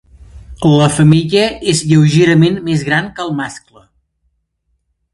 [0.79, 1.43] La femella
[1.75, 3.89] és lleugerament més gran que el mascle.